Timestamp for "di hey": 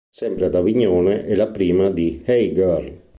1.91-2.53